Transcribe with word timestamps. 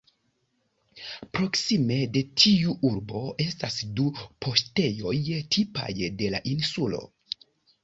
Proksime 1.37 1.97
de 2.15 2.23
tiu 2.43 2.73
urbo 2.89 3.21
estas 3.45 3.77
du 4.01 4.07
paŝtejoj 4.47 5.15
tipaj 5.59 5.93
de 6.25 6.35
la 6.39 6.45
insulo. 6.57 7.07